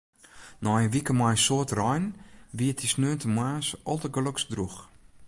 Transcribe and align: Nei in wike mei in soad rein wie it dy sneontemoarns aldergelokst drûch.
Nei 0.63 0.83
in 0.85 0.93
wike 0.93 1.13
mei 1.15 1.33
in 1.35 1.43
soad 1.45 1.69
rein 1.79 2.05
wie 2.57 2.71
it 2.73 2.79
dy 2.81 2.87
sneontemoarns 2.91 3.67
aldergelokst 3.91 4.49
drûch. 4.51 4.79